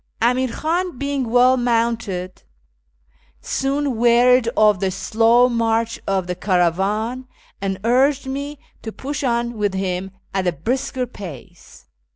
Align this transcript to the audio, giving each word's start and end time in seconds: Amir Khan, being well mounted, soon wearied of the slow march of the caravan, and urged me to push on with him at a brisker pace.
Amir 0.19 0.47
Khan, 0.51 0.97
being 0.97 1.29
well 1.29 1.57
mounted, 1.57 2.41
soon 3.39 3.97
wearied 3.97 4.47
of 4.57 4.79
the 4.79 4.89
slow 4.89 5.47
march 5.47 5.99
of 6.07 6.25
the 6.25 6.33
caravan, 6.33 7.27
and 7.61 7.79
urged 7.83 8.25
me 8.25 8.57
to 8.81 8.91
push 8.91 9.23
on 9.23 9.59
with 9.59 9.75
him 9.75 10.09
at 10.33 10.47
a 10.47 10.53
brisker 10.53 11.05
pace. 11.05 11.85